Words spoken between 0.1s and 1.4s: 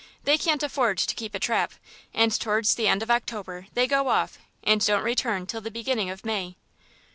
They can't afford to keep a